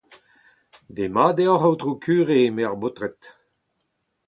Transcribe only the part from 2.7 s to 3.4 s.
baotred.